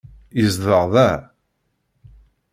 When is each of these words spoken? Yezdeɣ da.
Yezdeɣ 0.39 0.83
da. 0.93 1.09